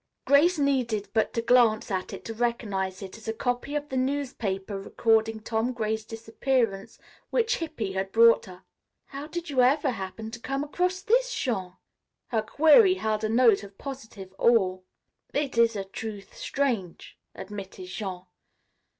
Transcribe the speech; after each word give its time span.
Grace 0.25 0.57
needed 0.57 1.09
but 1.13 1.31
to 1.31 1.43
glance 1.43 1.91
at 1.91 2.11
it 2.11 2.25
to 2.25 2.33
recognize 2.33 3.03
it 3.03 3.19
as 3.19 3.27
a 3.27 3.33
copy 3.33 3.75
of 3.75 3.89
the 3.89 3.95
newspaper 3.95 4.81
recording 4.81 5.39
Tom 5.39 5.71
Gray's 5.73 6.03
disappearance, 6.03 6.97
which 7.29 7.57
Hippy 7.57 7.91
had 7.93 8.11
brought 8.11 8.47
her. 8.47 8.63
"How 9.05 9.27
did 9.27 9.51
you 9.51 9.61
ever 9.61 9.91
happen 9.91 10.31
to 10.31 10.39
come 10.39 10.63
across 10.63 11.03
this, 11.03 11.31
Jean?" 11.31 11.73
Her 12.29 12.41
query 12.41 12.95
held 12.95 13.23
a 13.23 13.29
note 13.29 13.61
of 13.63 13.77
positive 13.77 14.33
awe. 14.39 14.79
"It 15.35 15.55
is 15.55 15.75
of 15.75 15.85
a 15.85 15.89
truth 15.89 16.35
strange," 16.35 17.15
admitted 17.35 17.85
Jean. 17.85 18.23